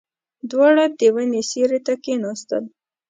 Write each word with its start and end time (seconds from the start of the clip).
دواړه 0.49 0.83
د 0.99 1.01
ونې 1.15 1.41
سيوري 1.49 1.79
ته 1.87 1.93
کېناستل. 2.03 2.63